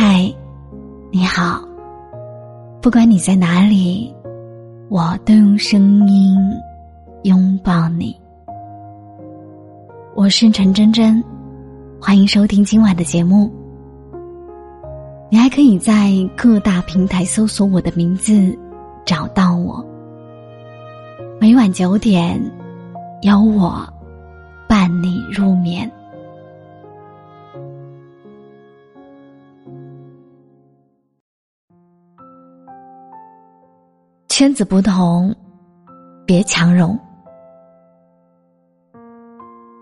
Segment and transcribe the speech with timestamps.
[0.00, 0.32] 嗨，
[1.10, 1.60] 你好。
[2.80, 4.14] 不管你在哪里，
[4.88, 6.38] 我都用声音
[7.24, 8.16] 拥抱你。
[10.14, 11.20] 我是陈真真，
[12.00, 13.52] 欢迎收听今晚的节目。
[15.32, 18.56] 你还可以在各大平台搜索我的名字，
[19.04, 19.84] 找到我。
[21.40, 22.40] 每晚九点，
[23.22, 23.84] 有我
[34.38, 35.34] 圈子不同，
[36.24, 36.96] 别强融。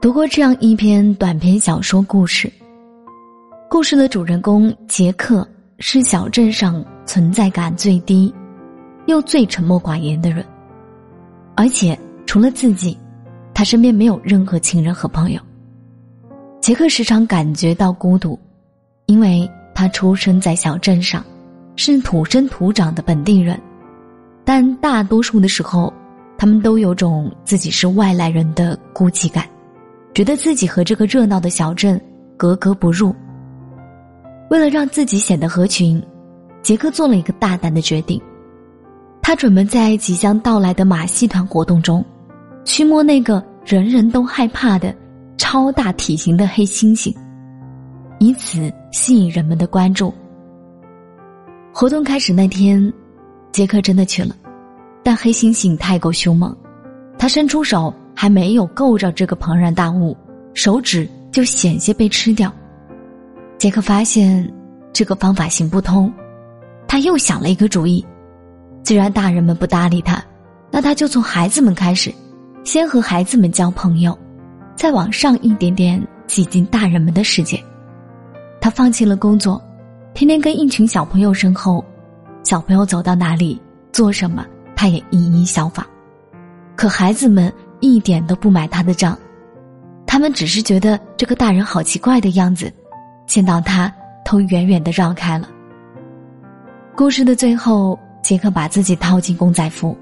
[0.00, 2.50] 读过这样一篇短篇小说故事，
[3.68, 5.46] 故事的主人公杰克
[5.78, 8.34] 是小镇上存在感最低，
[9.04, 10.42] 又最沉默寡言的人，
[11.54, 12.96] 而且除了自己，
[13.52, 15.40] 他身边没有任何亲人和朋友。
[16.62, 18.40] 杰克时常感觉到孤独，
[19.04, 21.22] 因为他出生在小镇上，
[21.76, 23.60] 是土生土长的本地人。
[24.46, 25.92] 但大多数的时候，
[26.38, 29.44] 他们都有种自己是外来人的孤寂感，
[30.14, 32.00] 觉得自己和这个热闹的小镇
[32.36, 33.12] 格格不入。
[34.48, 36.00] 为了让自己显得合群，
[36.62, 38.22] 杰克做了一个大胆的决定，
[39.20, 42.04] 他准备在即将到来的马戏团活动中，
[42.64, 44.94] 去摸那个人人都害怕的
[45.36, 47.12] 超大体型的黑猩猩，
[48.20, 50.14] 以此吸引人们的关注。
[51.72, 52.92] 活动开始那天。
[53.56, 54.36] 杰克真的去了，
[55.02, 56.54] 但黑猩猩太过凶猛，
[57.18, 60.14] 他伸出手还没有够着这个庞然大物，
[60.52, 62.52] 手指就险些被吃掉。
[63.56, 64.46] 杰克发现
[64.92, 66.12] 这个方法行不通，
[66.86, 68.04] 他又想了一个主意：
[68.82, 70.22] 既然大人们不搭理他，
[70.70, 72.12] 那他就从孩子们开始，
[72.62, 74.18] 先和孩子们交朋友，
[74.74, 77.58] 再往上一点点挤进大人们的世界。
[78.60, 79.58] 他放弃了工作，
[80.12, 81.82] 天天跟一群小朋友身后。
[82.46, 83.60] 小朋友走到哪里
[83.92, 84.46] 做什么，
[84.76, 85.84] 他也一一效仿。
[86.76, 89.18] 可孩子们一点都不买他的账，
[90.06, 92.72] 他们只是觉得这个大人好奇怪的样子，
[93.26, 93.92] 见到他
[94.24, 95.48] 都远远的绕开了。
[96.94, 99.98] 故事的最后，杰克把自己套进公仔服，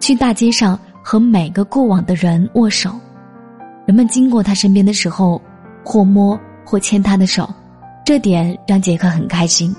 [0.00, 2.90] 去大街上和每个过往的人握手。
[3.86, 5.40] 人们经过他身边的时候，
[5.84, 7.48] 或摸或牵他的手，
[8.04, 9.72] 这点让杰克很开心。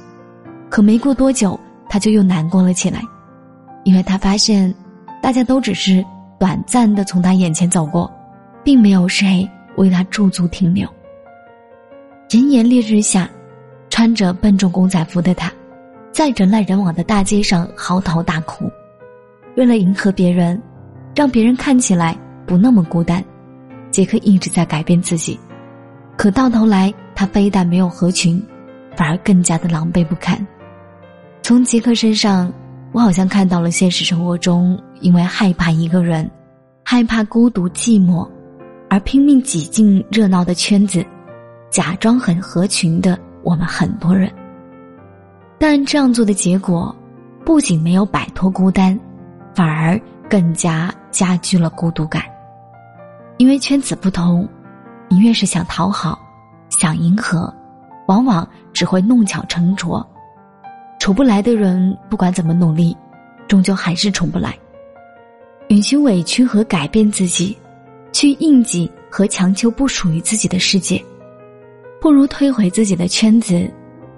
[0.70, 1.60] 可没过多久。
[1.90, 3.02] 他就又难过了起来，
[3.84, 4.74] 因为他发现，
[5.22, 6.04] 大家都只是
[6.40, 8.12] 短暂的从他眼前走过，
[8.64, 10.88] 并没有谁为他驻足停留。
[12.32, 13.30] 炎炎烈日下，
[13.90, 15.52] 穿着笨重公仔服的他，
[16.12, 18.70] 在人来人往的大街上嚎啕大哭。
[19.56, 20.62] 为了迎合别人，
[21.16, 22.16] 让别人看起来
[22.46, 23.24] 不那么孤单，
[23.90, 25.40] 杰克一直在改变自己，
[26.18, 28.40] 可到头来，他非但没有合群，
[28.96, 30.46] 反而更加的狼狈不堪。
[31.48, 32.52] 从杰克身上，
[32.92, 36.30] 我好像看到了现实生活中因为害怕一个人、
[36.84, 38.30] 害怕孤独寂寞，
[38.90, 41.06] 而拼命挤进热闹的圈子，
[41.70, 44.30] 假装很合群的我们很多人。
[45.58, 46.94] 但这样做的结果，
[47.46, 49.00] 不仅没有摆脱孤单，
[49.56, 49.98] 反而
[50.30, 52.24] 更加加剧了孤独感。
[53.38, 54.46] 因为圈子不同，
[55.08, 56.20] 你越是想讨好、
[56.68, 57.50] 想迎合，
[58.10, 60.06] 往往只会弄巧成拙。
[61.00, 62.96] 处不来的人，不管怎么努力，
[63.48, 64.58] 终究还是处不来。
[65.70, 67.58] 允许委屈和改变自己，
[68.12, 71.02] 去应挤和强求不属于自己的世界，
[72.02, 73.70] 不如退回自己的圈子，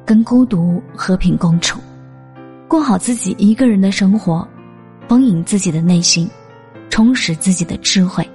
[0.05, 1.79] 跟孤独和平共处，
[2.67, 4.47] 过好自己一个人的生活，
[5.07, 6.29] 丰盈自己的内心，
[6.89, 8.27] 充实自己的智慧。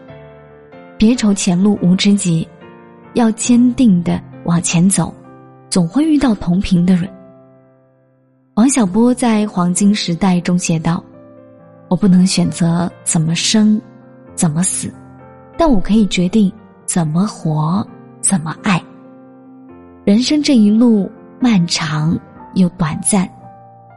[0.98, 2.46] 别愁前路无知己，
[3.14, 5.14] 要坚定的往前走，
[5.70, 7.08] 总会遇到同频的人。
[8.54, 11.02] 王小波在《黄金时代》中写道
[11.90, 13.82] ：“我不能选择怎么生，
[14.36, 14.94] 怎么死，
[15.58, 16.52] 但我可以决定
[16.86, 17.84] 怎么活，
[18.20, 18.80] 怎么爱。
[20.04, 21.10] 人生这一路
[21.40, 22.16] 漫长
[22.54, 23.28] 又短暂，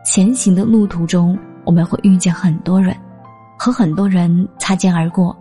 [0.04, 2.98] 前行的路途中，我们会遇见很多人，
[3.60, 5.38] 和很多人擦肩而过，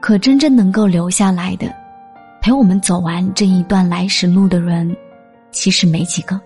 [0.00, 1.72] 可真正能够留下来的，
[2.40, 4.96] 陪我们走完这一段来时路的人，
[5.52, 6.40] 其实没几个。”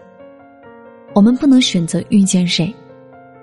[1.17, 2.71] 我们不能选择遇见谁，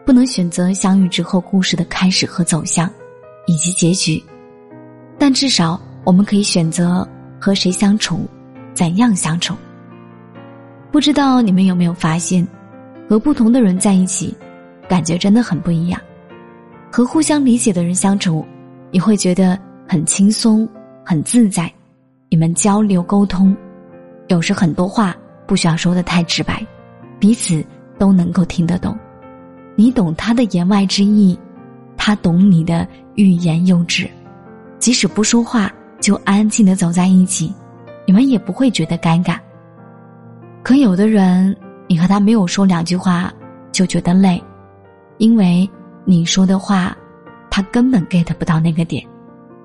[0.05, 2.87] 不能选择相遇之后故事的开始和走向，
[3.47, 4.23] 以及结局，
[5.17, 7.03] 但至少我们可以选择
[7.39, 8.29] 和谁相处，
[8.75, 9.55] 怎样相处。
[10.91, 12.47] 不知道你们有没有发现，
[13.09, 14.37] 和不同的人在一起，
[14.87, 15.99] 感觉真的很不一样。
[16.91, 18.45] 和互相理解的人相处，
[18.91, 20.69] 你会觉得很轻松、
[21.03, 21.73] 很自在。
[22.29, 23.57] 你们交流沟通，
[24.27, 25.17] 有时很多话
[25.47, 26.63] 不需要说的太直白。
[27.23, 27.65] 彼此
[27.97, 28.99] 都能够听得懂，
[29.77, 31.39] 你懂他的言外之意，
[31.95, 32.85] 他懂你的
[33.15, 34.05] 欲言又止。
[34.77, 35.71] 即使不说话，
[36.01, 37.53] 就安静的走在一起，
[38.05, 39.37] 你们也不会觉得尴尬。
[40.63, 41.55] 可有的人，
[41.87, 43.31] 你和他没有说两句话，
[43.71, 44.43] 就觉得累，
[45.17, 45.65] 因为
[46.03, 46.93] 你说的话，
[47.49, 49.01] 他根本 get 不到那个点。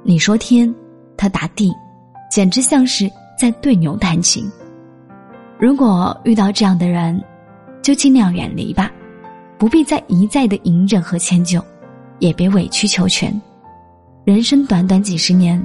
[0.04, 0.72] 你说天，
[1.16, 1.72] 他答地，
[2.30, 4.48] 简直像是在对牛弹琴。
[5.58, 7.20] 如果遇到这样的人，
[7.88, 8.92] 就尽量远离吧，
[9.56, 11.64] 不必再一再的隐忍和迁就，
[12.18, 13.32] 也别委曲求全。
[14.26, 15.64] 人生短短几十年，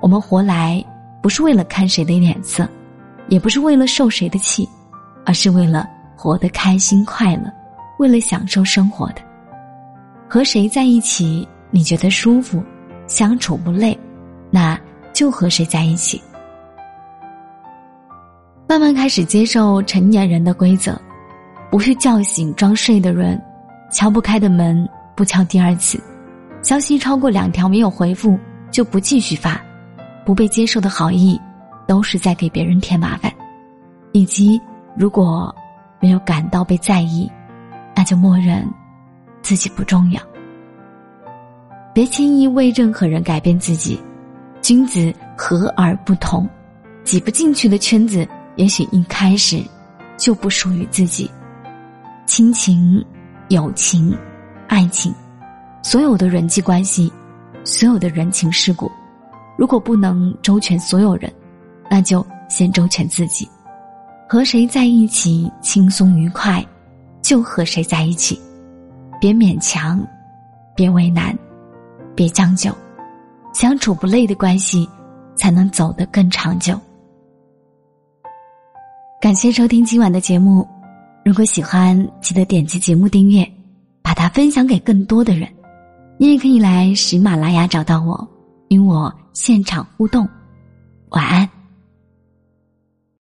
[0.00, 0.80] 我们活来
[1.20, 2.68] 不是为了看谁的脸色，
[3.26, 4.68] 也不是为了受谁的气，
[5.26, 5.84] 而是为了
[6.14, 7.52] 活得开心快乐，
[7.98, 9.16] 为了享受生活的。
[10.28, 12.62] 和谁在一起你觉得舒服，
[13.08, 13.98] 相处不累，
[14.48, 14.78] 那
[15.12, 16.22] 就和谁在一起。
[18.68, 20.96] 慢慢开始接受成年人的规则，
[21.70, 23.40] 不去叫醒装睡的人，
[23.90, 26.00] 敲不开的门不敲第二次。
[26.62, 28.38] 消息超过两条没有回复
[28.70, 29.60] 就不继续发，
[30.24, 31.40] 不被接受的好意
[31.86, 33.32] 都是在给别人添麻烦，
[34.12, 34.60] 以及
[34.96, 35.54] 如果
[36.00, 37.30] 没有感到被在意，
[37.94, 38.66] 那就默认
[39.42, 40.20] 自己不重要。
[41.94, 44.00] 别轻易为任何人改变自己，
[44.60, 46.48] 君子和而不同，
[47.04, 48.26] 挤不进去的圈子，
[48.56, 49.62] 也许一开始
[50.16, 51.30] 就不属于自己。
[52.28, 53.02] 亲情、
[53.48, 54.14] 友情、
[54.68, 55.12] 爱情。
[55.82, 57.10] 所有的人际关系，
[57.64, 58.92] 所有的人情世故，
[59.56, 61.32] 如果不能周全所有人，
[61.90, 63.48] 那就先周全自己。
[64.28, 66.62] 和谁在一起轻松愉快，
[67.22, 68.38] 就和谁在一起，
[69.18, 70.06] 别勉强，
[70.76, 71.34] 别为难，
[72.14, 72.70] 别将就，
[73.54, 74.86] 相处不累的关系，
[75.34, 76.78] 才能走得更长久。
[79.18, 80.68] 感谢收听今晚的节目，
[81.28, 83.46] 如果喜欢，记得点击节目订阅，
[84.00, 85.46] 把它分享给更多的人。
[86.16, 88.26] 你也可以来喜马拉雅找到我，
[88.68, 90.26] 与我现场互动。
[91.10, 91.57] 晚安。